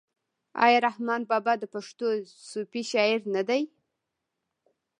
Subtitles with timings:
[0.65, 2.07] آیا رحمان بابا د پښتو
[2.49, 3.61] صوفي شاعر نه دی؟